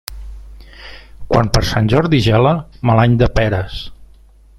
Quan 1.33 1.51
per 1.57 1.63
Sant 1.71 1.91
Jordi 1.93 2.21
gela, 2.29 2.55
mal 2.91 3.03
any 3.03 3.19
de 3.21 3.29
peres. 3.41 3.77